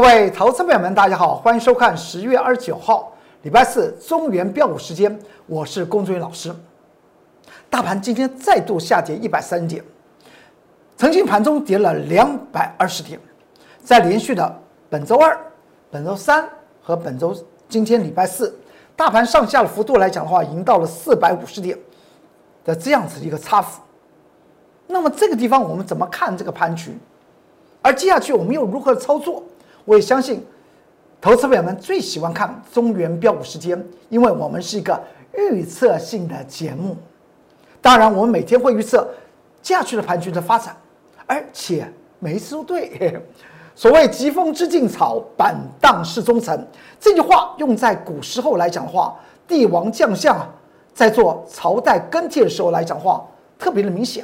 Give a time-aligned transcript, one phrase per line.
[0.00, 5.18] 各位投资朋友们，大家好，欢迎收看十月二十九号礼拜四中原标股时间，
[5.48, 6.54] 我是龚俊老师。
[7.68, 9.82] 大盘今天再度下跌一百三十点，
[10.96, 13.18] 曾经盘中跌了两百二十点，
[13.82, 15.36] 在连续的本周二、
[15.90, 16.48] 本周三
[16.80, 17.34] 和本周
[17.68, 18.56] 今天礼拜四，
[18.94, 21.76] 大盘上下的幅度来讲的话，已经到了四百五十点
[22.64, 23.82] 的这样子一个差幅。
[24.86, 26.96] 那么这个地方我们怎么看这个盘局？
[27.82, 29.42] 而接下去我们又如何操作？
[29.88, 30.44] 我也相信，
[31.18, 35.02] 投资朋友们最喜欢看中原标股时间，因为我们是一个
[35.32, 36.94] 预测性的节目。
[37.80, 39.08] 当然，我们每天会预测
[39.62, 40.76] 接下去的盘局的发展，
[41.26, 43.18] 而且每一次都对。
[43.74, 46.68] 所谓“疾风知劲草，板荡是忠臣”
[47.00, 50.46] 这句话用在古时候来讲的话，帝王将相啊，
[50.92, 53.26] 在做朝代更替的时候来讲话，
[53.58, 54.22] 特别的明显。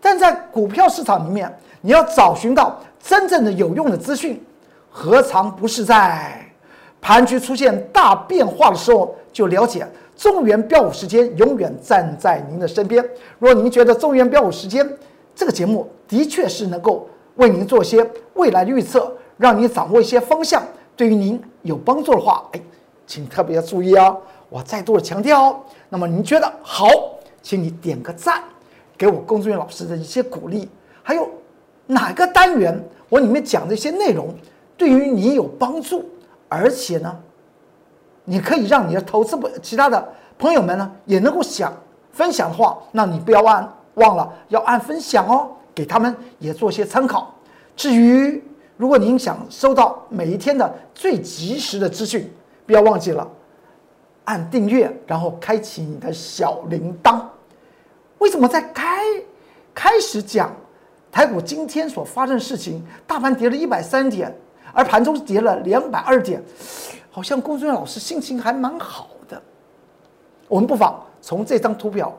[0.00, 4.42] 但在股票市场里面，你要找寻到真正的有用的资讯。
[4.98, 6.42] 何尝不是在
[7.02, 13.04] 盘局出现大变化的时候就了解中原标股时间永远站在您的身边。
[13.38, 14.90] 如果您觉得中原标股时间
[15.34, 20.62] 这个节目的确是能够为您做些未来的预测，让您掌握一些方向，
[20.96, 22.60] 对于您有帮助的话，哎，
[23.06, 24.16] 请特别注意哦。
[24.48, 25.60] 我再度的强调哦。
[25.90, 26.88] 那么您觉得好，
[27.42, 28.42] 请你点个赞，
[28.96, 30.66] 给我工作人员老师的一些鼓励。
[31.02, 31.28] 还有
[31.86, 34.34] 哪个单元我里面讲的一些内容？
[34.76, 36.04] 对于你有帮助，
[36.48, 37.16] 而且呢，
[38.24, 41.72] 你可以让你的投资不其他的朋友们呢也能够想
[42.12, 47.34] 分享的话，那你不要忘忘了要按分享哦，给他们也做些参考。
[47.74, 48.42] 至于
[48.76, 52.30] 如果您想收到每一天的最及时的资讯，
[52.66, 53.26] 不要忘记了
[54.24, 57.20] 按订阅，然后开启你的小铃铛。
[58.18, 59.02] 为什么在开
[59.74, 60.50] 开始讲
[61.12, 64.36] 台股今天所发生的事情，大盘跌了一百三点？
[64.76, 66.42] 而盘中跌了两百二点，
[67.10, 69.40] 好像龚俊老师心情还蛮好的。
[70.48, 72.14] 我们不妨从这张图表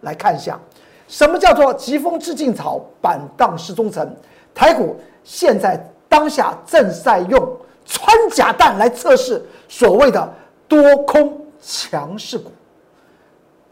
[0.00, 0.58] 来看一下，
[1.06, 4.12] 什么叫做“疾风知劲草，板荡是忠臣”。
[4.52, 7.56] 台股现在当下正在用
[7.86, 10.34] 穿甲弹来测试所谓的
[10.66, 12.50] 多空强势股。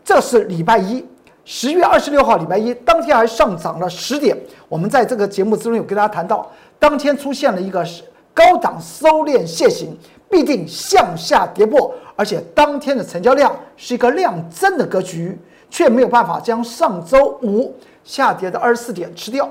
[0.04, 1.04] 这是礼拜一，
[1.44, 4.38] 十月二十六号，礼拜一当天还上涨了十点。
[4.68, 6.48] 我们在这个节目之中有跟大家谈到，
[6.78, 8.04] 当天出现了一个是。
[8.34, 9.96] 高档收敛线型
[10.30, 15.38] 必定向下跌破，而且当天的成交量是一个量增的格局，
[15.70, 17.74] 却没有办法将上周五
[18.04, 19.50] 下跌的二十四点吃掉，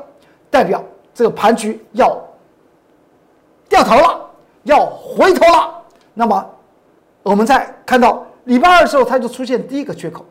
[0.49, 0.83] 代表
[1.13, 2.17] 这个盘局要
[3.67, 4.29] 掉头了，
[4.63, 5.83] 要回头了。
[6.13, 6.49] 那么
[7.23, 10.23] 我们再看到礼拜二的时候，它就出现第一个缺口，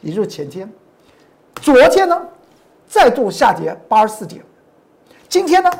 [0.00, 0.68] 也就是前天，
[1.60, 2.20] 昨天呢
[2.86, 4.42] 再度下跌八十四点，
[5.28, 5.70] 今天呢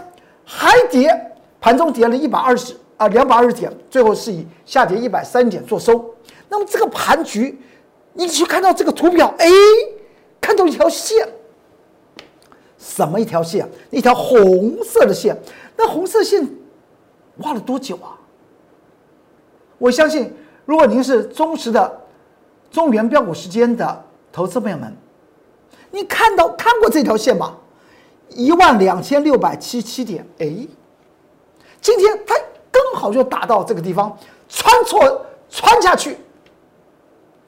[0.44, 1.24] 还跌。
[1.60, 6.14] 盘中跌了一百二十啊，两百二十点，最后是以下跌一百三点做收。
[6.48, 7.60] 那么这个盘局，
[8.12, 9.46] 你去看到这个图表，哎，
[10.40, 11.28] 看到一条线，
[12.78, 13.68] 什么一条线？
[13.90, 15.36] 一条红色的线。
[15.76, 16.48] 那红色线
[17.40, 18.18] 画了多久啊？
[19.78, 20.32] 我相信，
[20.64, 22.00] 如果您是忠实的
[22.70, 24.96] 中原标股时间的投资朋友们，
[25.90, 27.56] 你看到看过这条线吗？
[28.30, 30.66] 一万两千六百七七点，哎。
[31.80, 32.34] 今天它
[32.70, 34.16] 刚好就打到这个地方，
[34.48, 36.18] 穿错穿下去，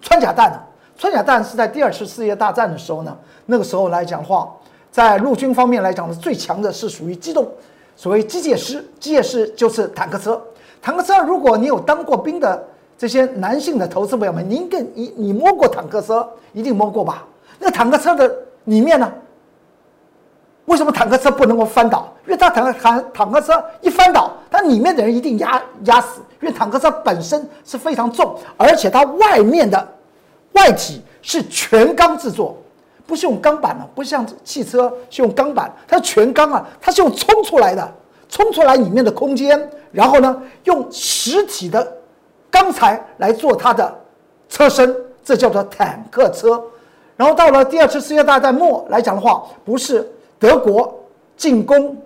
[0.01, 0.61] 穿甲弹呢？
[0.97, 4.55] 穿甲弹是在第二次世界大战的时候呢，那个时候来讲的话，
[4.91, 7.51] 在陆军方面来讲呢，最强的是属于机动，
[7.97, 10.41] 所谓机械师，机械师就是坦克车。
[10.83, 12.63] 坦克车，如果你有当过兵的
[12.99, 17.27] 这些男性的投资朋友们，您跟你你摸过坦克车，一定摸过吧？
[17.59, 18.31] 那坦克车的
[18.65, 19.11] 里面呢？
[20.71, 22.09] 为什么坦克车不能够翻倒？
[22.25, 26.21] 因为它坦克坦坦克车一翻倒，它里面的人一定压压死。
[26.41, 29.89] 因为坦克车本身是非常重，而且它外面的
[30.53, 32.57] 外体是全钢制作，
[33.05, 37.93] 不是用钢板的，不像汽车是用钢板，它是全钢啊，它是用冲出来的，
[38.29, 41.85] 冲出来里面的空间，然后呢，用实体的
[42.49, 43.93] 钢材来做它的
[44.49, 46.63] 车身，这叫做坦克车。
[47.17, 50.09] 然后到了第二次世界大战末来讲的话，不是。
[50.41, 50.99] 德国
[51.37, 51.97] 进攻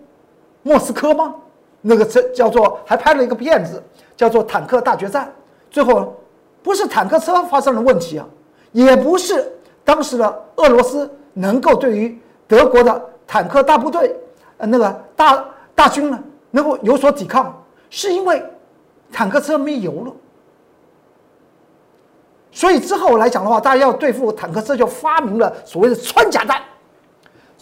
[0.63, 1.35] 莫斯科吗？
[1.81, 3.83] 那个车叫做还拍了一个片子，
[4.17, 5.27] 叫做《坦克大决战》。
[5.71, 6.15] 最后
[6.63, 8.27] 不是坦克车发生了问题啊，
[8.73, 9.53] 也不是
[9.85, 14.17] 当时的俄罗斯能够对于德国的坦克大部队，
[14.57, 15.45] 呃，那个大
[15.75, 16.19] 大军呢
[16.51, 18.43] 能够有所抵抗，是因为
[19.13, 20.13] 坦克车没油了。
[22.51, 26.63] 所以之后来讲的话，大家要对付坦克车，就发明了所谓的穿甲弹。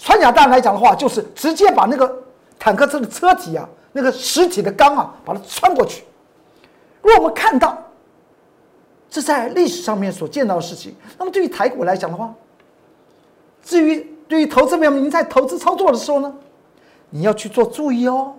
[0.02, 2.12] 穿甲弹来讲的话，就是直接把那个
[2.58, 6.02] 坦克车的车体啊那个实体的钢啊，把它穿过去。
[7.00, 7.78] 如果我们看到
[9.08, 12.34] 这在历史上面所见到的事情，那么对于台股来讲的话，
[13.62, 16.34] 至于对于投资朋友们，您在投资操作的时候呢，
[17.10, 18.34] 你要去做注意哦。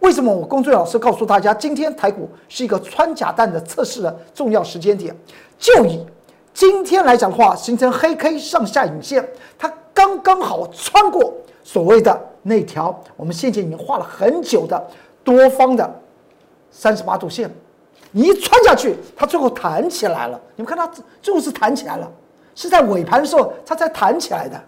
[0.00, 5.16] 为什么我工作老师告诉大家，今天台股是一个穿甲弹的测试的重要时间点？
[5.58, 6.04] 就以
[6.52, 9.26] 今天来讲的话，形成黑 K 上下影线，
[9.58, 9.72] 它
[10.02, 11.32] 刚刚好穿过
[11.62, 14.84] 所谓的那条我们先前已经画了很久的
[15.22, 16.00] 多方的
[16.72, 17.48] 三十八度线。
[18.10, 20.38] 你一穿下去，它最后弹起来了。
[20.56, 20.90] 你们看它
[21.22, 22.10] 最后是弹起来了，
[22.54, 24.60] 是在尾盘的时候它才弹起来的，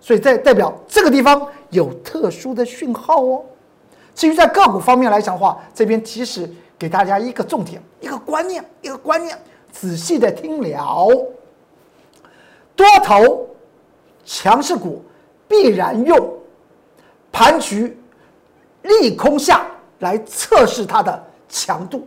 [0.00, 3.42] 所以在代表这个地方有特殊的讯号哦。
[4.14, 6.48] 至于在个股方面来讲的话，这边其实
[6.78, 9.36] 给大家一个重点、一个观念、一个观念，
[9.72, 11.08] 仔细的听了。
[12.76, 13.48] 多头
[14.24, 15.04] 强势股
[15.46, 16.32] 必然用
[17.30, 17.98] 盘局
[18.82, 19.66] 利空下
[20.00, 22.06] 来测试它的强度，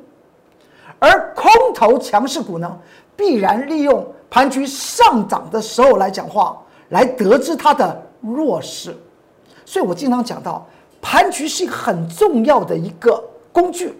[1.00, 2.78] 而空头强势股呢，
[3.16, 6.58] 必然利用盘局上涨的时候来讲话，
[6.90, 8.96] 来得知它的弱势。
[9.66, 10.68] 所以我经常讲到。
[11.00, 13.24] 盘局是一个很重要的一个
[13.54, 13.94] 工具，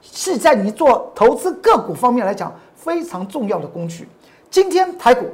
[0.00, 4.08] 是在你做投资个股方面来讲非常重要的工具。
[4.50, 5.26] 今天台股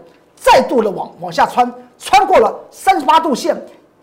[0.43, 3.55] 再度的往往下穿，穿过了三十八度线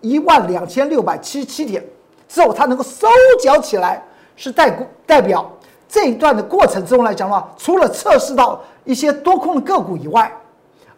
[0.01, 1.83] 一万两千六百七十七点
[2.29, 3.07] 之后，它能够收
[3.41, 4.03] 脚起来，
[4.35, 5.49] 是代代表
[5.89, 10.31] 这一段的过程中来讲的话，除了测试到一些多空的个股以外，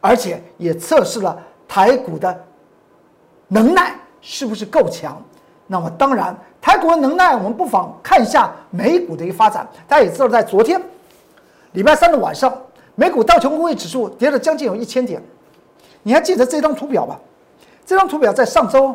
[0.01, 1.37] 而且也测试了
[1.67, 2.45] 台股的
[3.47, 5.21] 能耐是不是够强。
[5.67, 9.65] 那么当然，台股的能耐，我们不妨看一下美股的一个发展。
[9.87, 10.81] 大家也知道，在昨天
[11.71, 12.51] 礼拜三的晚上，
[12.99, 15.23] 美股道琼工业指数跌了将近有一千点。
[16.03, 17.17] 你还记得这张图表吧？
[17.85, 18.93] 这张图表在上周，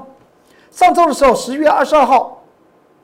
[0.70, 2.42] 上周的时候，十月二十二号，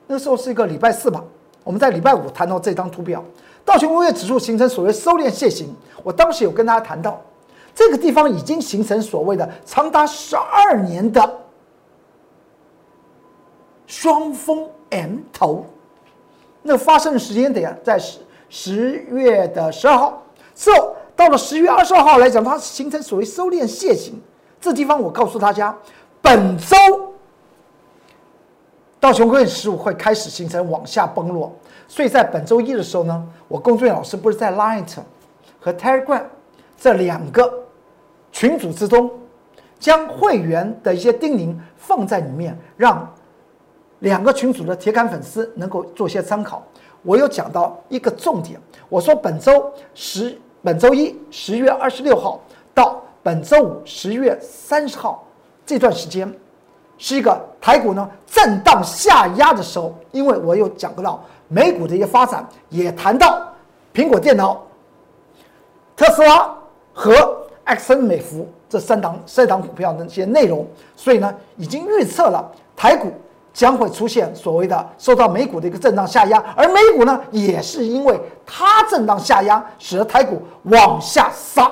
[0.05, 1.23] 那时候是一个礼拜四吧。
[1.63, 3.23] 我们在礼拜五谈到这张图表，
[3.65, 5.75] 道琼工业指数形成所谓收敛楔形。
[6.03, 7.19] 我当时有跟大家谈到，
[7.73, 11.39] 这个地方已经形成所谓的长达十二年的。
[13.87, 15.65] 双峰 M 头，
[16.61, 18.19] 那发生的时间点在十
[18.49, 20.21] 十月的十二号，
[20.61, 24.21] 之后到了十月二十二号来讲，它形成所谓收敛楔形。
[24.59, 25.75] 这地方我告诉大家，
[26.21, 26.77] 本周
[28.99, 31.51] 道琼工业指数会开始形成往下崩落，
[31.87, 34.85] 所以在本周一的时候呢，我工作老师不是在 Line
[35.59, 36.21] 和 Telegram
[36.79, 37.51] 这两个
[38.31, 39.09] 群组之中，
[39.79, 43.11] 将会员的一些叮咛放在里面，让。
[44.01, 46.63] 两个群组的铁杆粉丝能够做些参考。
[47.03, 48.59] 我有讲到一个重点，
[48.89, 52.39] 我说本周十本周一十月二十六号
[52.73, 55.25] 到本周五十月三十号
[55.65, 56.31] 这段时间，
[56.97, 59.95] 是一个台股呢震荡下压的时候。
[60.11, 63.47] 因为我有讲到美股的一些发展，也谈到
[63.93, 64.61] 苹果电脑、
[65.95, 66.55] 特斯拉
[66.93, 67.13] 和
[67.63, 73.11] 埃克森美孚这三档三档股票的一些内容，所以呢已经预测了台股。
[73.53, 81.69] 将会出现所谓的受到美股的一个震荡下压，而美股呢，也是因为它震荡下压，使得台股往下杀。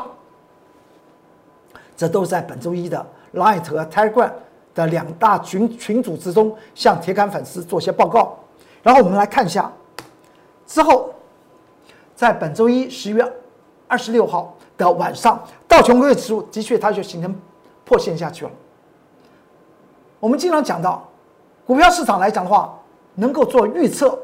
[1.95, 4.29] 这都是在本周一的 Light 和 Telegram
[4.75, 8.37] 的两大群群组之中，向铁杆粉丝做些报告。
[8.83, 9.71] 然后我们来看一下，
[10.67, 11.13] 之后
[12.13, 13.25] 在本周一十月
[13.87, 17.33] 二十六号的晚上，道琼工业指数的确它就形成
[17.85, 18.51] 破线下去了。
[20.19, 21.08] 我们经常讲到。
[21.69, 22.75] 股票市场来讲的话，
[23.13, 24.17] 能够做预测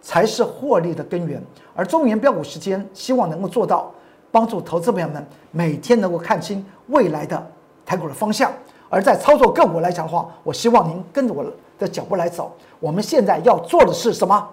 [0.00, 1.42] 才是获利的根源。
[1.74, 3.90] 而中原标股时间希望能够做到，
[4.30, 7.50] 帮助投资朋友们每天能够看清未来的
[7.84, 8.52] 台股的方向。
[8.88, 11.44] 而在操作个股来讲的话，我希望您跟着我
[11.80, 12.54] 的脚步来走。
[12.78, 14.48] 我们现在要做的是什么？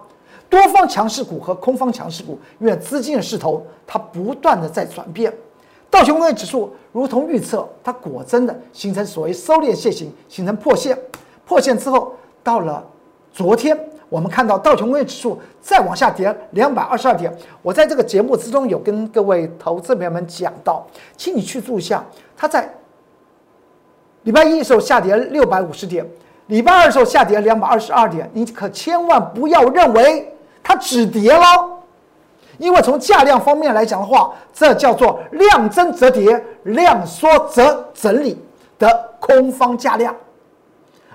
[0.50, 5.32] 多方强势股和空方强势股，因为资金的势头它不断的在转变。
[5.88, 10.98] 道琼工业指数如同预测，它果真的形成所谓收敛线形，形成破线。
[11.46, 12.12] 破线之后。
[12.42, 12.84] 到了
[13.32, 17.32] 昨天，我们看到道琼工业指数再往下跌两百二十二点。
[17.62, 22.04] 我在这个节目之中有跟各位投资朋友们讲到，请你去注意一下，
[22.36, 22.68] 它在
[24.24, 26.06] 礼拜一的时候下跌六百五十点，
[26.48, 28.28] 礼拜二的时候下跌两百二十二点。
[28.34, 30.32] 你可千万不要认为
[30.62, 31.44] 它止跌了，
[32.58, 38.38] 因为从价量方面来讲的话，这叫做量增则跌，量缩则整理
[38.78, 40.14] 的空方价量。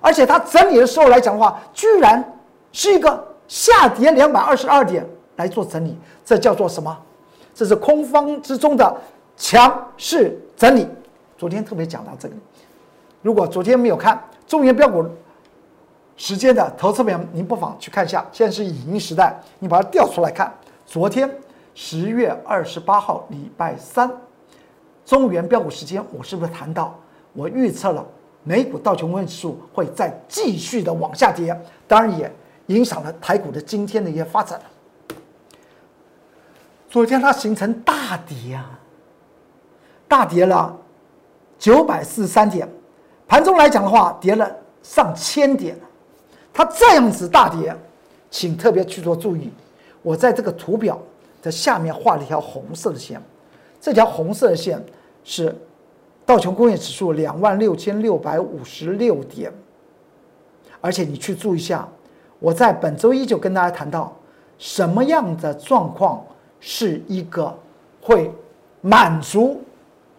[0.01, 2.23] 而且它整理的时候来讲的话，居然
[2.71, 5.05] 是一个下跌两百二十二点
[5.37, 6.97] 来做整理，这叫做什么？
[7.53, 8.95] 这是空方之中的
[9.35, 10.87] 强势整理。
[11.37, 12.35] 昨天特别讲到这个，
[13.21, 15.05] 如果昨天没有看中原标股
[16.15, 20.51] 时间的投资朋友，您不妨去看一下，现在是影音时代，你把它调出来看。
[20.85, 21.29] 昨天
[21.75, 24.11] 十月二十八号，礼拜三，
[25.05, 26.95] 中原标股时间，我是不是谈到
[27.33, 28.03] 我预测了
[28.47, 31.53] 美股道琼斯指数会再继续的往下跌？
[31.85, 32.31] 当然也
[32.67, 34.57] 影响了台股的今天的一些发展。
[36.89, 38.79] 昨天它形成大跌啊，
[40.07, 40.73] 大跌了
[41.59, 42.65] 九百四十三点，
[43.27, 44.49] 盘中来讲的话，跌了
[44.81, 45.77] 上千点。
[46.53, 47.75] 它这样子大跌，
[48.31, 49.51] 请特别去做注意。
[50.01, 50.97] 我在这个图表
[51.41, 53.21] 的下面画了一条红色的线，
[53.81, 54.81] 这条红色的线
[55.25, 55.53] 是
[56.27, 59.49] 道琼工业指数两万六千六百五十六点。
[60.81, 61.87] 而且你去注意一下，
[62.39, 64.13] 我在本周一就跟大家谈到，
[64.57, 66.21] 什么样的状况
[66.59, 67.57] 是一个
[68.01, 68.29] 会
[68.81, 69.61] 满足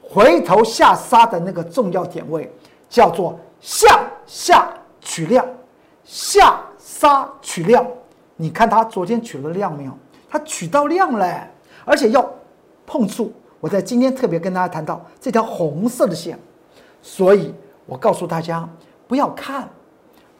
[0.02, 2.50] 回头下杀的那个重要点位，
[2.88, 4.66] 叫做向下
[5.02, 5.46] 取量。
[6.04, 7.86] 下杀取量，
[8.34, 9.92] 你看它昨天取了量没有？
[10.30, 11.46] 它取到量了，
[11.84, 12.26] 而且要
[12.86, 13.30] 碰触。
[13.60, 16.38] 我在今天特别跟大家谈到这条红色的线，
[17.02, 17.52] 所以
[17.86, 18.68] 我告诉大家
[19.06, 19.68] 不要看。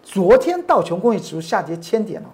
[0.02, 2.28] 昨天道琼工业指数下跌千点了，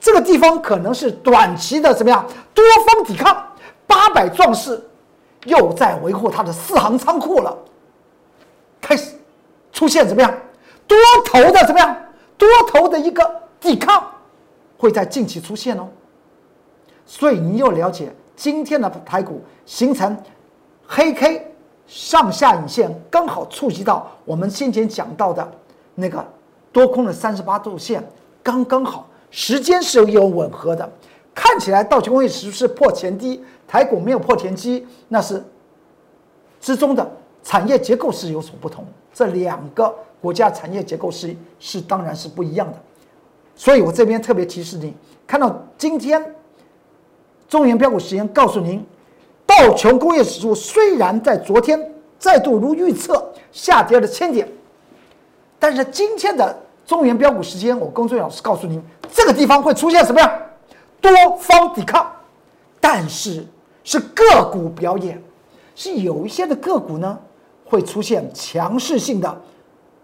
[0.00, 3.44] 这个地方可能是短期的怎么样多方抵抗？
[3.86, 4.82] 八百壮士
[5.44, 7.56] 又在维护他的四行仓库了，
[8.80, 9.14] 开始
[9.72, 10.32] 出现怎么样
[10.86, 11.96] 多头的怎么样？
[12.38, 14.10] 多头的一个抵抗
[14.78, 15.88] 会在近期出现哦，
[17.04, 20.16] 所以你又了解今天的台股形成
[20.86, 21.44] 黑 K
[21.88, 25.46] 上下影线，刚好触及到我们先前讲到的
[25.96, 26.24] 那个
[26.70, 28.00] 多空的三十八度线，
[28.40, 30.88] 刚刚好时间是有吻合的。
[31.34, 35.42] 看起来道琼工业指数是破前低，台股没有破前低，那是
[36.60, 37.10] 之中的
[37.42, 38.86] 产业结构是有所不同。
[39.12, 39.92] 这两个。
[40.20, 42.78] 国家产业结构是是当然是不一样的，
[43.54, 44.92] 所以我这边特别提示你，
[45.28, 46.34] 看到今天
[47.48, 48.84] 中原标股时间告诉您，
[49.46, 54.46] 道琼工业指数虽然在昨天再度如预测下跌了千点，
[55.58, 60.30] 但是今天的中原标股时间，我工作老师告诉您，这个地方会出现什么样
[61.00, 62.06] 多方抵抗，
[62.80, 63.46] 但是
[63.82, 65.22] 是个股表演，
[65.74, 67.18] 是有一些的个股呢
[67.64, 69.42] 会出现强势性的。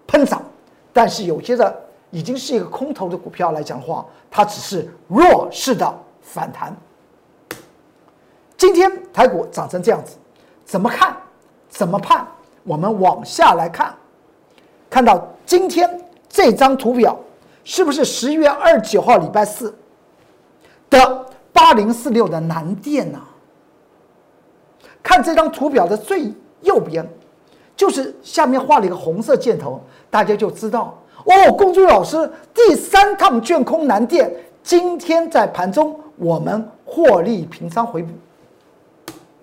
[0.07, 0.43] 喷涨，
[0.93, 1.75] 但是有些的
[2.11, 6.77] 已经是一个空头的股票来讲的话，它只是弱势的反弹。
[8.65, 10.17] 今天台股涨成这样子，
[10.65, 11.15] 怎么看？
[11.69, 12.27] 怎么判？
[12.63, 13.95] 我们往下来看，
[14.89, 17.15] 看到今天这张图表
[17.63, 19.77] 是不是十一月二十九号礼拜四
[20.89, 23.21] 的八零四六的南电呢？
[25.03, 27.07] 看这张图表的最右边。
[27.77, 29.79] 就是下面画了一个红色箭头，
[30.09, 31.53] 大家就知道哦。
[31.53, 38.09] 公主老师第三趟卷空难电，今天在盘中我们获利平仓回补。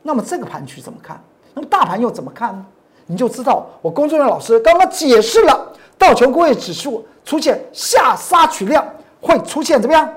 [0.01, 1.21] 那么这个盘区怎么看？
[1.53, 2.65] 那么大盘又怎么看呢？
[3.05, 8.85] 你就知道我工作人员老师刚刚解释了道琼工业指数出现下杀取量
[9.19, 10.09] 会出现怎么样？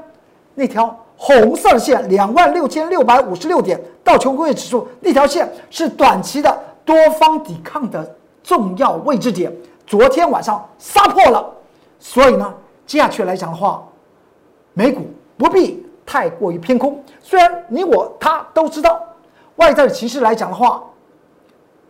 [0.55, 6.63] 那条红色的线两万六千六百五十六点，道琼工业指数那条线是短期的。
[6.85, 9.51] 多方抵抗的重要位置点，
[9.87, 11.43] 昨天晚上杀破了，
[11.99, 12.53] 所以呢，
[12.85, 13.83] 接下去来讲的话，
[14.75, 15.01] 美股
[15.39, 17.03] 不必太过于偏空。
[17.23, 19.01] 虽然你我他都知道，
[19.57, 20.83] 外在的形势来讲的话，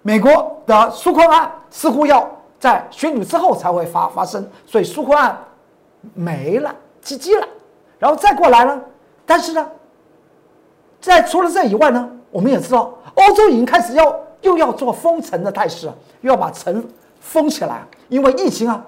[0.03, 2.29] 美国的纾困案似乎要
[2.59, 5.39] 在选举之后才会发发生，所以纾困案
[6.15, 7.47] 没了，积积了，
[7.99, 8.81] 然后再过来呢。
[9.27, 9.67] 但是呢，
[11.01, 14.21] 在除了这以外呢，我们也知道，欧洲已经开始要。
[14.45, 15.91] 又要做封城的态势，
[16.21, 16.87] 又要把城
[17.19, 18.85] 封起来，因为疫情啊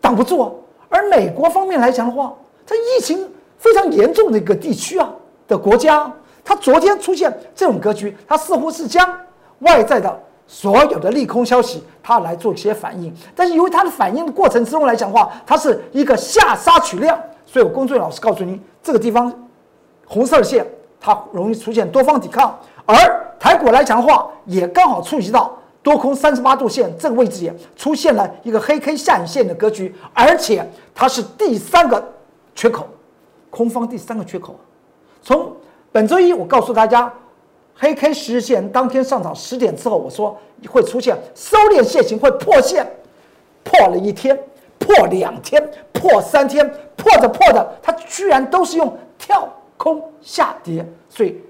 [0.00, 0.48] 挡不住啊。
[0.88, 2.32] 而美国方面来讲的话，
[2.64, 5.10] 在疫情非常严重的一个地区啊
[5.48, 6.08] 的国家，
[6.44, 9.08] 它昨天出现这种格局，它似乎是将
[9.60, 13.14] 外在的所有的利空消息，它来做一些反应。
[13.34, 19.32] 但是由于它的反应的过程之中来讲的话，它是一个下杀取量，所以我工作老师告诉您，这个地方
[20.04, 20.66] 红色线，
[21.00, 22.58] 它容易出现多方抵抗。
[22.84, 22.96] 而
[23.38, 32.12] 台股来讲的话，也刚好触及到多空三十八度线这个位置，也出现了一个黑 K 下影线的格局，而且它是第三个
[32.54, 32.88] 缺口，
[33.48, 34.56] 空方第三个缺口。
[35.22, 35.52] 从
[35.92, 37.12] 本周一我告诉大家，
[37.76, 40.36] 黑 K 十日线当天上涨十点之后，我说
[40.68, 42.90] 会出现收敛线型，会破线，
[43.62, 44.36] 破了一天，
[44.78, 49.46] 破两天，破三天，破着破的，它居然都是用跳
[49.76, 51.40] 空下跌，所以。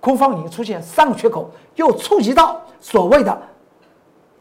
[0.00, 3.40] 空方已经出现三个缺口，又触及到所谓的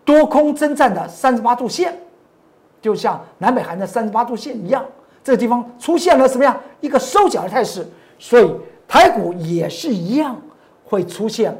[0.03, 1.97] 多空征战的三十八度线，
[2.81, 4.83] 就像南北韩的三十八度线一样。
[5.23, 7.87] 这个地方出现了什么样一个收脚的态势，
[8.19, 8.53] 所以
[8.93, 10.39] 台股也是一样
[10.85, 11.59] 会出现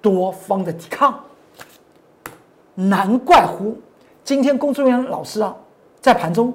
[0.00, 1.22] 多方的抵抗。
[2.74, 3.76] 难怪乎
[4.24, 5.54] 今天工作人员老师啊，
[6.00, 6.54] 在盘中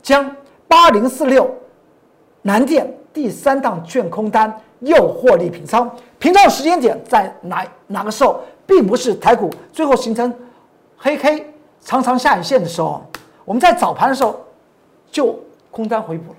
[0.00, 0.32] 将
[0.68, 1.52] 八零四六
[2.42, 10.32] 南电第三档券空单又获利平仓，平仓的时间点在哪哪个时候，并不是台股最后形成
[10.96, 13.02] 黑 K 长长下影线的时候，
[13.44, 14.40] 我们在早盘的时候
[15.10, 15.36] 就
[15.72, 16.36] 空单回补了。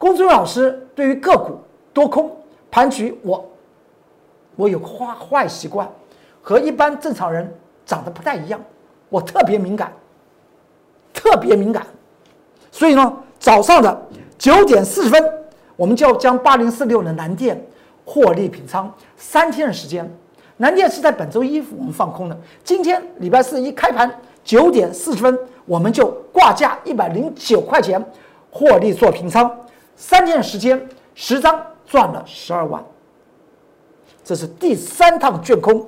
[0.00, 1.60] 工作人员老师对于个股
[1.92, 2.34] 多空
[2.70, 3.46] 盘局，我
[4.56, 5.86] 我有坏坏习惯。
[6.40, 7.52] 和一般正常人
[7.84, 8.58] 长得不太一样，
[9.10, 9.92] 我特别敏感，
[11.12, 11.86] 特别敏感，
[12.72, 15.22] 所以呢，早上的九点四十分，
[15.76, 17.62] 我们就要将八零四六的南电
[18.06, 20.10] 获利平仓三天的时间。
[20.56, 24.10] 南电是在本周一我们放空的，今天礼拜四一开盘
[24.42, 28.02] 九点四十分，我们就挂价一百零九块钱
[28.50, 29.54] 获利做平仓，
[30.00, 32.82] 三天的时间，十张赚了十二万，
[34.24, 35.86] 这是第三趟卷空。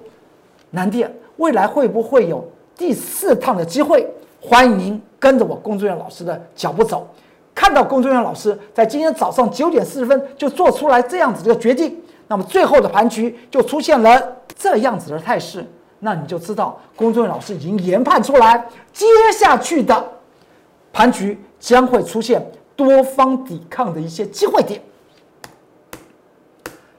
[0.69, 4.07] 南电未来会不会有第四趟的机会？
[4.39, 7.09] 欢迎您跟着我工作人员老师的脚步走。
[7.55, 15.67] 看到工作人员老师在今天早上九点四十分就做出来这样子的决定，那么最后的盘局就出现了这样子的态势，
[16.01, 20.07] 那你就知道工作人员老师已经研判出来，接下去的
[20.93, 24.83] 盘局将会出现多方抵抗的一些机会点。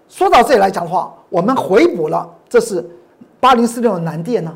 [0.10, 2.88] 说到这里来讲的话，我们回补了，这是。
[3.40, 4.56] 八零四六的南电呢，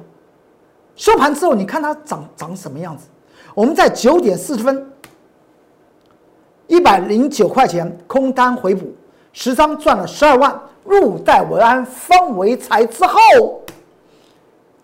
[0.96, 3.06] 收盘之后你看它涨涨什么样子？
[3.54, 4.90] 我们在九点四十分，
[6.68, 8.90] 一百零九块钱空单回补，
[9.34, 13.20] 十张赚了十二万，入袋为安方为财之后，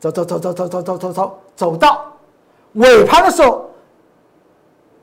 [0.01, 2.05] 走走走走走走走走走走到
[2.74, 3.69] 尾盘的时候，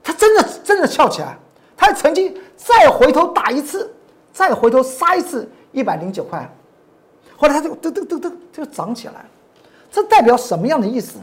[0.03, 1.37] 它真的真的翘起来，
[1.77, 3.93] 它曾经再回头打一次，
[4.33, 6.51] 再回头杀一次一百零九块。
[7.37, 9.27] 后来它就噔噔噔噔就涨起来了，
[9.91, 11.19] 这代表什么样的意思？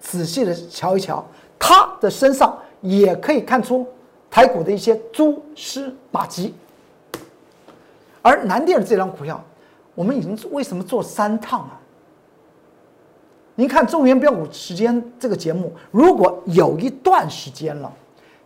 [0.00, 1.26] 仔细的瞧一瞧，
[1.58, 3.86] 它的身上也可以看出
[4.30, 6.54] 台股的一些蛛丝马迹。
[8.22, 9.42] 而南电的这张股票，
[9.94, 11.80] 我们已经为什么做三趟啊？
[13.58, 17.92] 您看中原标股时间这个节目，如果有一段时间了，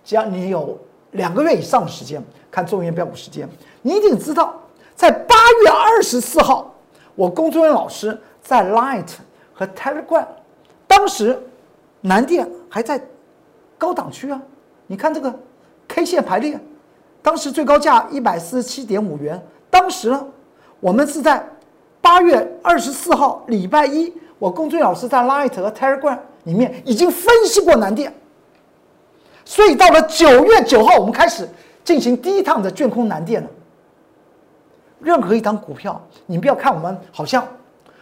[0.03, 0.79] 只要你有
[1.11, 3.47] 两个月以上的时间看中原标股时间，
[3.83, 4.59] 你一定知道。
[4.97, 6.75] 在八月二十四号，
[7.15, 9.11] 我工作人员老师在 Light
[9.53, 10.25] 和 Telegram，
[10.87, 11.39] 当时
[12.01, 12.99] 南电还在
[13.77, 14.41] 高档区啊。
[14.87, 15.39] 你看这个
[15.89, 16.59] K 线排列，
[17.21, 19.39] 当时最高价一百四十七点五元。
[19.69, 20.27] 当时呢，
[20.81, 21.47] 我们是在
[22.01, 24.11] 八月二十四号礼拜一，
[24.43, 28.13] 我龚俊老师在 Light 和 Telegram 里面已经分析过南电，
[29.45, 31.49] 所以到了九月九号，我们开始
[31.85, 33.49] 进行第一趟的卷空南电了。
[34.99, 37.47] 任何一档股票，你不要看我们好像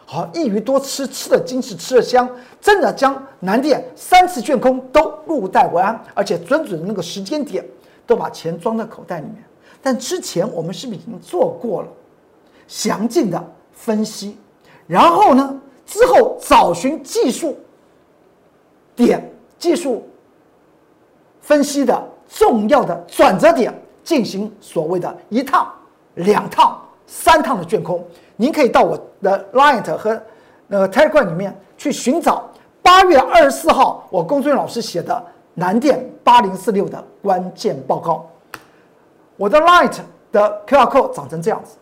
[0.07, 2.27] 好一鱼多吃，吃的精，是吃的香，
[2.59, 7.63] 真的将南电三次卷空都入袋为安，而且准准的那个时间点
[8.07, 9.45] 都把钱装在口袋里面。
[9.83, 11.89] 但之前我们是不是已经做过了
[12.67, 14.39] 详尽的分析？
[14.87, 17.59] 然后呢，之后找寻技术
[18.95, 20.09] 点、技术
[21.41, 23.75] 分析的重要的转折点，
[24.05, 25.69] 进行所谓的一趟、
[26.15, 26.81] 两趟。
[27.13, 30.23] 三趟的卷空，您可以到我的 Line 和
[30.69, 32.49] 那个 Telegram 里面去寻找
[32.83, 35.21] 八月二十四号我工作人员老师写的
[35.55, 38.31] 南电八零四六的关键报告。
[39.37, 39.91] 我的 Line
[40.31, 41.77] 的 QR code 长成这样子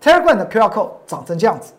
[0.00, 1.72] ，Telegram 的 QR code 长成这样子。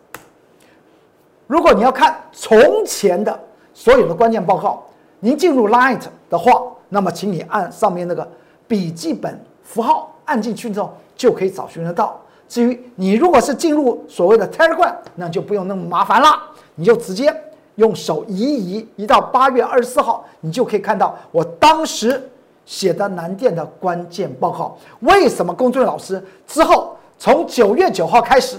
[1.48, 3.38] 如果你要看从前的
[3.74, 4.84] 所有的关键报告，
[5.20, 8.28] 您进入 Light 的话，那么请你按上面那个
[8.68, 10.94] 笔记本符号按进去之后。
[11.16, 12.20] 就可以找寻得到。
[12.50, 16.28] 至于你如果是进入所谓的 Telegram，那就不用那么麻烦了，
[16.74, 17.34] 你就直接
[17.76, 22.30] 用手移移移到八月二十四号，你就可以看到我当时
[22.66, 24.76] 写的南电的关键报告。
[25.02, 28.58] 为什么工作人员老师之后从九月九号开始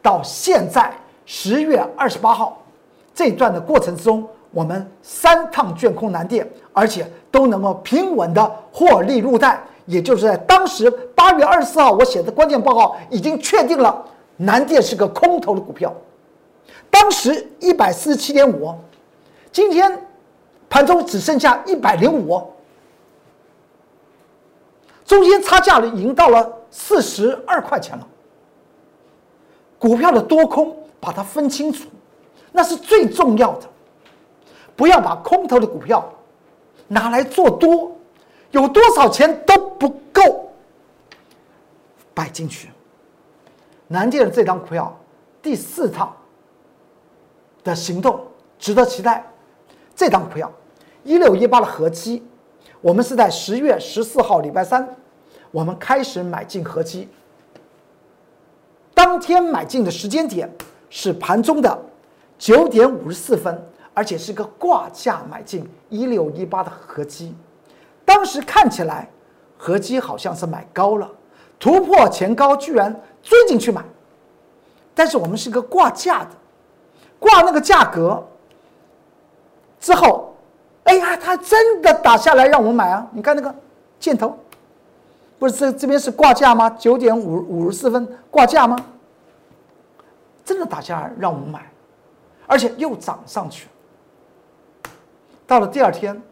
[0.00, 0.94] 到现在
[1.26, 2.62] 十月二十八号
[3.14, 9.60] 这段的过程之中，我们三趟卷空南电，而且都能够平稳的获利入袋。
[9.86, 14.04] 也就是在当时八月二十四号，我写的关键报告已经确定了
[14.36, 15.92] 南电是个空头的股票。
[16.90, 18.74] 当时一百四十七点五，
[19.52, 20.06] 今天
[20.68, 22.42] 盘中只剩下一百零五，
[25.04, 28.06] 中间差价已经到了四十二块钱了。
[29.78, 30.76] 股票的多空
[31.06, 31.88] 把它分清楚，
[32.50, 33.68] 那是最重要的。
[34.74, 36.12] 不要把空头的股票
[36.88, 37.96] 拿来做多，
[38.50, 40.50] 有多少钱都不够
[42.12, 42.70] 摆进去。
[43.86, 44.98] 南电的这张股票
[45.40, 46.12] 第四趟
[47.62, 48.20] 的行动
[48.58, 49.24] 值得期待。
[49.94, 50.50] 这张股票
[51.04, 52.20] 一六一八的合期，
[52.80, 54.88] 我们是在十月十四号礼拜三，
[55.52, 57.08] 我们开始买进合期。
[58.92, 60.50] 当天买进的时间点
[60.88, 61.78] 是盘中的
[62.38, 63.60] 九点五十四分，
[63.94, 67.34] 而且是个挂价买进一六一八的合基。
[68.04, 69.08] 当时看起来
[69.56, 71.10] 合基好像是买高了，
[71.58, 73.84] 突破前高居然追进去买，
[74.94, 76.30] 但是我们是个挂价的，
[77.18, 78.24] 挂那个价格
[79.80, 80.34] 之后，
[80.84, 83.06] 哎呀，它真的打下来让我们买啊！
[83.12, 83.54] 你看那个
[83.98, 84.36] 箭头。
[85.38, 86.70] 不是这这边是挂价吗？
[86.70, 88.76] 九点五五十四分挂价吗？
[90.46, 91.68] 真的打下来让我们买，
[92.46, 93.66] 而且又涨上去。
[95.44, 96.22] 到了第二天，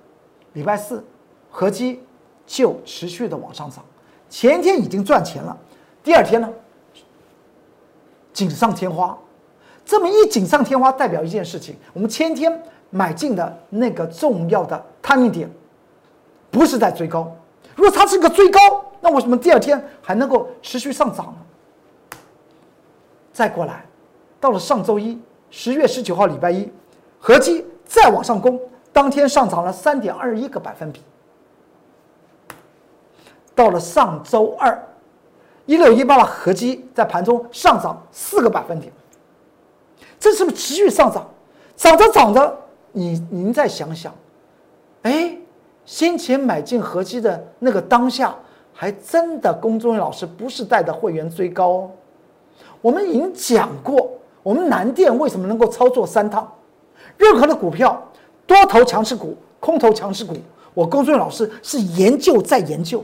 [0.52, 1.04] 礼拜四，
[1.50, 2.00] 合基
[2.46, 3.84] 就持续的往上涨。
[4.30, 5.56] 前一天已经赚钱了，
[6.04, 6.48] 第二天呢，
[8.32, 9.18] 锦上添花。
[9.84, 15.50] 这么一锦上添花，代表一件事情：我们前天买进的那个重要的 timing 点，
[16.52, 17.30] 不是在追高。
[17.74, 18.60] 如果它是个追高，
[19.00, 22.18] 那为什么第二天还能够持续上涨呢？
[23.32, 23.84] 再过来，
[24.44, 26.70] 到了上周一，十月十九号礼拜一，
[27.18, 28.60] 合基再往上攻，
[28.92, 31.00] 当天上涨了三点二一个百分比。
[33.54, 34.78] 到了上周二，
[35.64, 38.92] 一六一八的合基在盘中上涨四个百分点，
[40.20, 41.26] 这是不是持续上涨？
[41.74, 42.54] 涨着涨着，
[42.92, 44.14] 你您再想想，
[45.04, 45.38] 哎，
[45.86, 48.36] 先前买进合基的那个当下。
[48.74, 51.90] 还真的，龚忠老师不是带着会员追高哦。
[52.82, 54.10] 我们已经讲过，
[54.44, 56.48] 我们南电为什么能够操作三趟？
[57.18, 58.00] 任何的股票，
[58.46, 60.36] 多头强势股、空头强势股，
[60.74, 63.02] 我龚忠老师是研究再研究，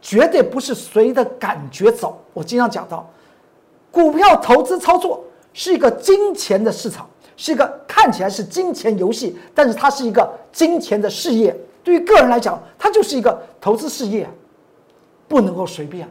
[0.00, 2.18] 绝对不是随着感觉走。
[2.32, 3.08] 我经常讲到，
[3.92, 11.56] 股票投资操作是一个金钱的市场，是一个看起来是金钱游戏，但是它是一个金钱的事业。
[11.84, 14.28] 对于个人来讲，它就是一个投资事业。
[15.28, 16.08] 不能够随便，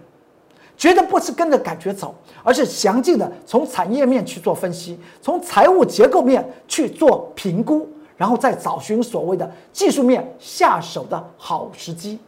[0.77, 12.19] 绝对不是跟着感觉走，而是详尽的从产业面去做分析，从财务结构面去做评估，然后再找寻所谓的技术面下手的好时机。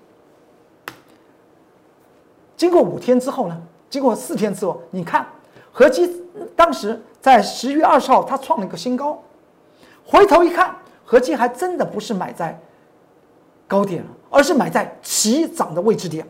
[2.55, 3.61] 经过五天之后呢？
[3.89, 5.27] 经过四天之后，你看，
[5.71, 6.09] 合基
[6.55, 9.21] 当时在十月二十号它创了一个新高，
[10.05, 12.57] 回头一看，合基还真的不是买在
[13.67, 16.25] 高点，而是买在起涨的位置点。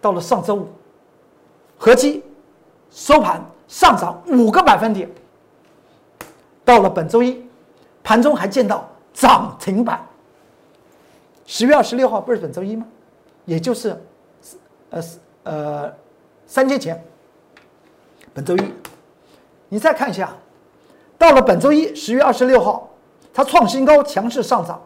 [0.00, 0.68] 到了上周五，
[1.78, 2.22] 合计
[2.90, 5.08] 收盘上涨五个百分点。
[6.64, 7.42] 到了本周一，
[8.02, 10.04] 盘中还见到涨停板。
[11.46, 12.84] 十月二十六号不是本周一吗？
[13.46, 13.98] 也就是，
[14.90, 15.02] 呃
[15.44, 15.94] 呃，
[16.46, 17.02] 三天前，
[18.34, 18.62] 本周一，
[19.70, 20.30] 你再看一下，
[21.16, 22.90] 到了本周一，十月二十六号，
[23.32, 24.82] 它创新高，强势上涨，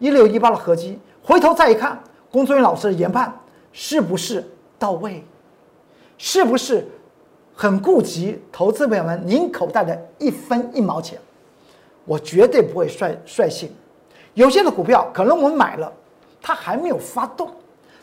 [0.00, 3.32] 一六一八的合计，回头再一看，龚尊老师的研判。
[3.74, 4.44] 是不是
[4.78, 5.24] 到位？
[6.24, 6.86] 是不是
[7.52, 11.18] 很顾及投资朋友们您口袋的一分一毛钱？
[12.04, 13.74] 我绝对不会率率性。
[14.34, 15.92] 有些的股票可能我们买了，
[16.40, 17.50] 它还没有发动，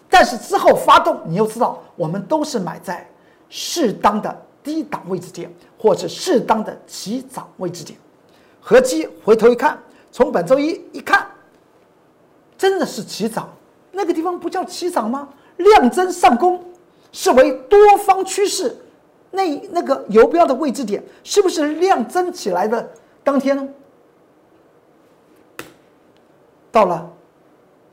[0.10, 3.10] 但是之后发动，你又知道我们都是买在
[3.47, 7.97] 适当的低档位置点，或者适当的起涨位置点。
[8.60, 9.79] 合基回头一看，
[10.12, 11.25] 从本周一一看，
[12.58, 13.49] 真的是起涨，
[13.93, 15.29] 那个地方不叫起涨吗？
[15.55, 16.62] 量增上攻，
[17.11, 18.75] 视为多方趋势，
[19.31, 22.89] 那那个游标的位置点是不是量增起来的
[23.23, 23.67] 当天呢？
[26.71, 27.11] 到了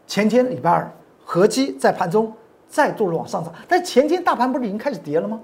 [0.07, 0.93] 前天礼拜二，
[1.25, 2.33] 合基在盘中
[2.69, 5.41] 再度往上涨，但前天大盘不是已经开始跌了吗？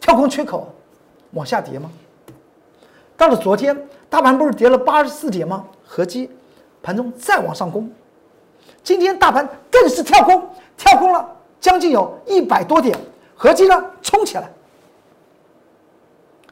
[0.00, 0.68] 跳空缺口
[1.32, 1.90] 往下跌吗？
[3.16, 5.66] 到了昨天，大盘不是跌了八十四点吗？
[5.84, 6.30] 合基
[6.82, 7.90] 盘中再往上攻。
[8.82, 11.33] 今天大盘更是跳空，跳空了
[11.64, 12.94] 将近有一百多点，
[13.34, 14.52] 合计呢冲起来。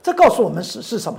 [0.03, 1.19] 这告诉我们是是什么？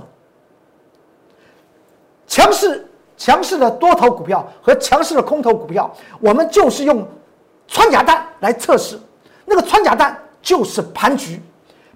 [2.26, 2.84] 强势
[3.16, 7.06] 强势的多头股票和强势的空头股票，我们就是用
[7.68, 8.98] 穿甲弹来测试。
[9.44, 11.40] 那个穿甲弹就是盘局，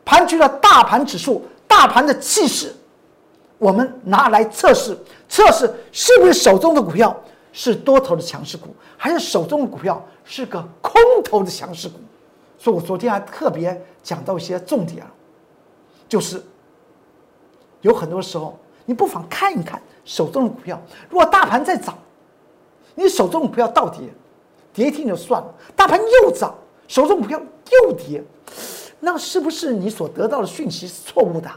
[0.05, 2.73] 盘局的大盘指数、大盘的气势，
[3.59, 4.97] 我们拿来测试，
[5.29, 7.21] 测试是不是手中的股票。
[7.53, 11.95] 是多头的强势股，还是手中的股票是个空头的强势股？
[12.59, 15.11] 所以我昨天还特别讲到一些重点啊
[16.09, 16.43] 就是
[17.83, 21.97] 有很多时候你不妨看一看手中的股票，如果大盘在涨，
[22.95, 24.09] 你手中的股票倒跌，
[24.73, 26.55] 跌停就算了，大盘又涨，
[26.87, 28.25] 手中股票又跌，
[28.99, 31.51] 那是不是你所得到的讯息是错误的？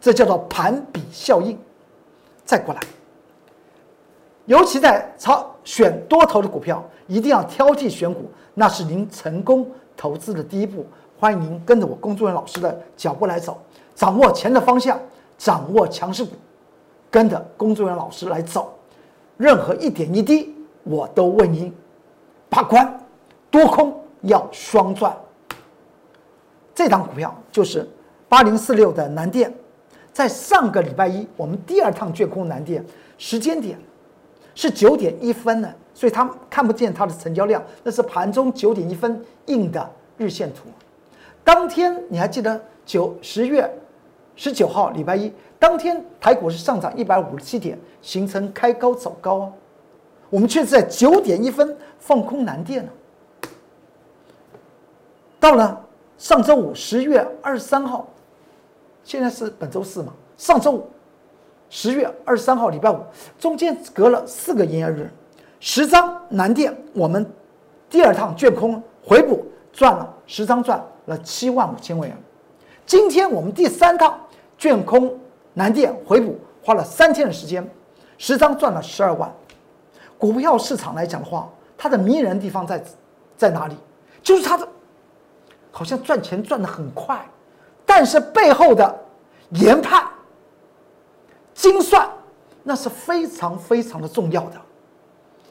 [0.00, 1.56] 这叫做盘比效应。
[2.44, 2.80] 再过来，
[4.46, 10.84] 尤其在操选多头的股票，一定要挑剔选股，那是您成功投资的第一步。
[11.18, 13.60] 欢迎您跟着我工作人员老师的脚步来走，
[13.94, 14.98] 掌握钱的方向，
[15.38, 16.32] 掌握强势股，
[17.08, 18.74] 跟着工作人员老师来走，
[19.36, 20.52] 任何一点一滴
[20.82, 21.72] 我都为您
[22.48, 23.00] 把关，
[23.52, 25.16] 多空要双赚。
[26.74, 27.88] 这档股票就是
[28.28, 29.54] 八零四六的南电，
[30.12, 32.84] 在上个礼拜一，我们第二趟卷空南电，
[33.16, 33.78] 时间点
[34.54, 40.68] 是九点一分呢，所以他看不见它的成交量，那是盘中九点一分印的日线图。
[41.44, 43.68] 当天你还记得九十月
[44.36, 49.52] 十九号礼拜一当天台股是上涨一百五十七点，形成开高走高啊，
[50.30, 52.92] 我们却在九点一分放空南电了。
[55.38, 55.84] 到了
[56.18, 58.08] 上周五十月二十三号，
[59.02, 60.12] 现在是本周四嘛？
[60.36, 60.88] 上周五
[61.74, 63.00] 十月二十三号礼拜五，
[63.38, 65.10] 中间隔了四个营业日，
[65.58, 67.26] 十张南电我们
[67.88, 70.80] 第二趟卷空回补赚了十张赚。
[71.06, 72.16] 了七万五千万元，
[72.86, 74.16] 今天我们第三趟
[74.56, 75.18] 卷空
[75.52, 77.68] 南电回补，花了三天的时间，
[78.18, 79.28] 十张赚了十二万。
[80.16, 82.80] 股票市场来讲的话，它的迷人地方在
[83.36, 83.74] 在哪里？
[84.22, 84.68] 就是它的
[85.72, 87.20] 好像赚钱赚的很快，
[87.84, 88.96] 但是背后的
[89.54, 90.06] 研判、
[91.62, 92.10] 精算
[92.64, 94.60] 那是非常非常的重要的。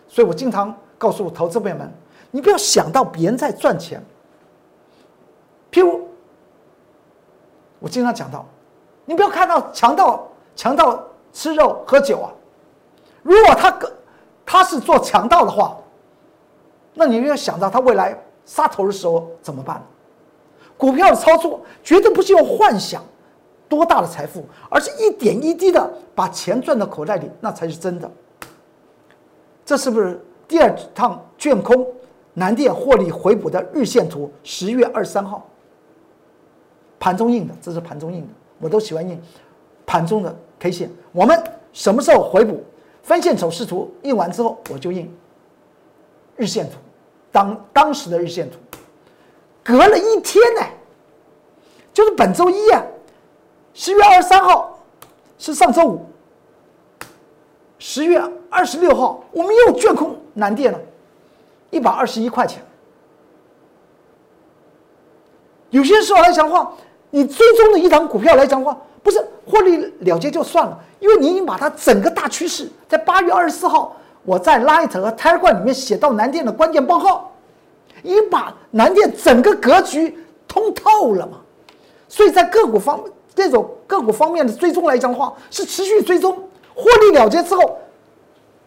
[0.10, 1.90] 所以我经常告诉投资朋友们，
[2.32, 4.04] 你不要想到别人在赚钱。
[5.72, 6.06] 譬如，
[7.80, 8.46] 我经常讲到，
[9.06, 12.30] 你不要看到强盗强盗吃肉喝酒啊。
[13.24, 13.90] 如果他个
[14.46, 15.78] 他是做强盗的话，
[16.94, 19.82] 那你要想到他未来杀头的时候怎么办？
[20.78, 23.02] 股票的操作绝对不是用幻想
[23.72, 28.12] 多大的财富，而是一点一滴的把钱赚到口袋里，那才是真的。
[29.64, 31.88] 这是不是第二趟卷空
[32.34, 34.30] 南电获利回补的日线图？
[34.44, 35.48] 十月二十三号。
[37.00, 38.28] 盘中印的，这是盘中印的，
[38.60, 39.18] 我都喜欢印
[39.86, 40.92] 盘中的 K 线。
[41.14, 42.62] 我们什么时候回补
[43.02, 45.10] 分线走势图印完之后，我就印
[46.36, 46.74] 日线图，
[47.32, 48.58] 当当时的日线图，
[49.64, 50.62] 隔了一天呢，
[51.94, 52.84] 就是本周一啊，
[53.84, 54.78] 十月二十三号
[55.40, 56.06] 是上周五，
[57.80, 60.80] 十月二十六号我们又卷空南电了，
[61.72, 62.64] 一百二十一块钱。
[65.72, 66.72] 有些时候来讲话。
[67.14, 77.32] 你追踪的一档股票来讲话，不是获利了结就算了，因为你已经把它整个大趋势，在八月二十四号，我在 Light 和 Telegram 里面写到南电的关键报告，
[78.02, 80.18] 已经把南电整个格局
[80.48, 81.40] 通透了嘛。
[82.08, 86.36] 所以在个股方这种个股方面的追踪来讲的话，是持续追踪，
[86.76, 87.78] 获利了结之后，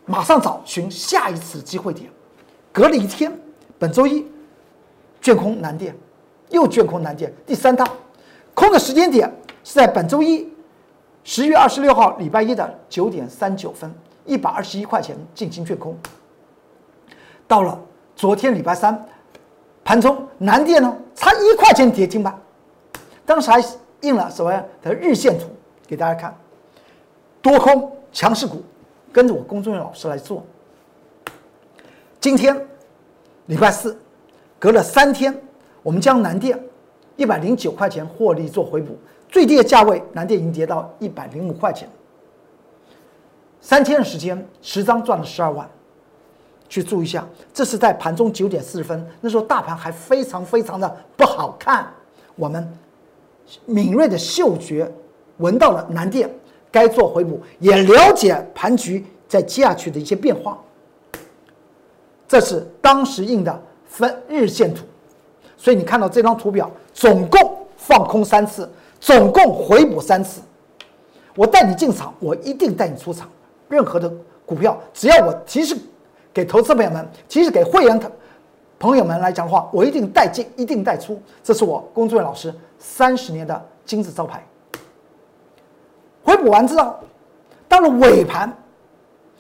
[0.07, 2.11] 马上找寻下一次机会点。
[2.73, 3.33] 隔了一天，
[3.79, 4.27] 本周一，
[5.21, 5.97] 卷空南电，
[6.51, 7.87] 又卷空南电，第三趟。
[8.53, 10.53] 空的时间点是在本周一，
[11.23, 13.93] 十月二十六号礼拜一的九点三九分，
[14.25, 15.97] 一百二十一块钱进行卷空。
[17.47, 17.79] 到了
[18.17, 19.07] 昨天礼拜三，
[19.85, 22.37] 盘中南电呢差一块钱跌停板，
[23.27, 23.63] 当时还
[24.05, 25.47] 印了什么的日线图
[25.87, 26.37] 给大家看，
[27.43, 28.63] 多空强势股，
[29.13, 30.45] 跟着我公众老师来做。
[32.21, 32.55] 今天
[33.47, 33.99] 礼拜四，
[34.59, 35.35] 隔了三天，
[35.83, 36.59] 我们将南电。
[37.17, 41.89] 一百零九块钱获利做回补，最低的价位南电已经跌到一百零五块钱。
[43.61, 45.69] 三天的时间，十张赚了十二万。
[46.69, 51.87] 去注意一下，这是在盘中九点四十分，那时候大盘还非常非常的不好看。
[52.35, 52.69] 我们
[53.67, 54.91] 敏锐的嗅觉
[55.39, 56.29] 闻到了南电
[56.71, 60.59] 该做回补，也了解盘局在接下去的一些变化。
[62.27, 64.85] 这是当时印的分日线图。
[65.57, 68.69] 所以你看到这张图表，总共放空三次，
[69.01, 70.41] 总共回补三次。
[71.37, 73.29] 我带你进场，我一定带你出场。
[73.69, 74.13] 任何的
[74.45, 75.77] 股票，只要我提示
[76.33, 77.99] 给投资朋友们，提示给会员
[78.85, 81.19] 朋友们来讲的话，我一定带进，一定带出。
[81.43, 84.47] 这是我工作人员老师三十年的金字招牌。
[86.23, 86.95] 回补完之后，
[87.67, 88.55] 到了尾盘。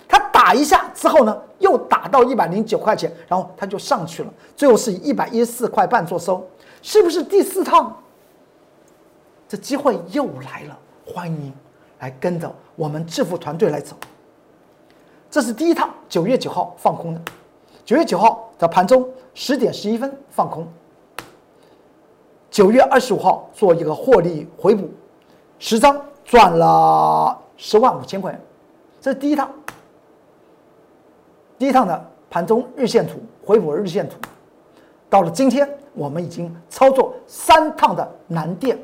[0.09, 6.42] 它打一下之后呢，又打到一百零九块钱，然后它就上去了，最后是以一百一十四块半做收，
[6.80, 7.94] 是不是第四趟？
[9.46, 11.52] 这机会又来了，欢迎
[11.98, 13.94] 来跟着我们致富团队来走。
[15.30, 17.20] 这是第一趟，九月九号放空的，
[17.85, 20.66] 九月九号的盘中十点十一分放空，
[22.51, 24.88] 九月二十五号做一个获利回补，
[25.59, 28.40] 十张赚了十万五千块钱，
[29.01, 29.51] 这是第一趟，
[31.59, 34.16] 第一趟的盘中日线图回补日线图，
[35.11, 38.79] 到了今天我们已经操作三趟的南电，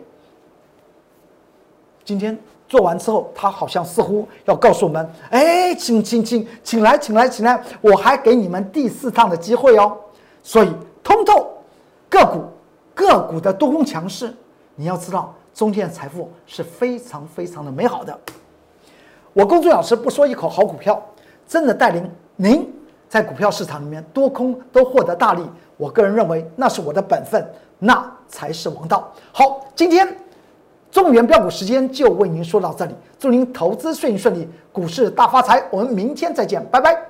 [2.05, 2.39] 今天。
[2.69, 9.99] 做完之后，他好像似乎要告诉我们：“哎，请请请，请来，请来，请来，我还给你们第四趟的机会哦。”
[10.43, 10.73] 所以，
[11.03, 11.53] 通透
[12.09, 12.45] 个股
[12.95, 14.35] 个股的多空强势，
[14.75, 18.19] 你要知道，中间的财富是非常非常的美好的。
[19.33, 21.01] 我公孙老师不说一口好股票，
[21.47, 22.73] 真的带领您
[23.09, 25.43] 在股票市场里面多空都获得大利。
[25.77, 27.47] 我个人认为，那是我的本分，
[27.79, 29.13] 那才是王道。
[29.33, 30.17] 好，今天。
[30.91, 35.65] 中原标股时间就为您说到这里，祝您投资顺利顺利，股市大发财。
[35.71, 37.10] 我们明天再见，拜拜。